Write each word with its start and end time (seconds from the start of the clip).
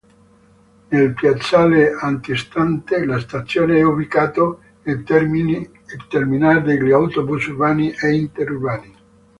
Nel 0.87 1.13
piazzale 1.13 1.91
antistante 1.93 3.05
la 3.05 3.19
stazione 3.19 3.77
è 3.77 3.83
ubicato 3.83 4.59
il 4.85 5.03
terminal 5.03 6.63
degli 6.63 6.89
autobus 6.91 7.45
urbani 7.45 7.91
e 7.91 8.15
interurbani. 8.15 8.95